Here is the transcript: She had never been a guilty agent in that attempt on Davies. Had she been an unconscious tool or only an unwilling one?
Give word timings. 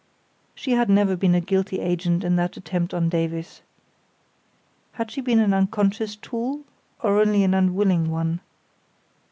She 0.55 0.71
had 0.71 0.89
never 0.89 1.15
been 1.15 1.35
a 1.35 1.39
guilty 1.39 1.79
agent 1.79 2.23
in 2.23 2.35
that 2.37 2.57
attempt 2.57 2.91
on 2.91 3.07
Davies. 3.07 3.61
Had 4.93 5.11
she 5.11 5.21
been 5.21 5.39
an 5.39 5.53
unconscious 5.53 6.15
tool 6.15 6.61
or 7.03 7.19
only 7.21 7.43
an 7.43 7.53
unwilling 7.53 8.09
one? 8.09 8.41